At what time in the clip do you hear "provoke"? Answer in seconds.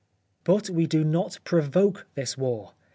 1.43-2.07